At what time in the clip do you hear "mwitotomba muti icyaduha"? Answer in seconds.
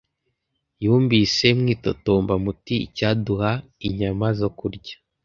1.59-3.51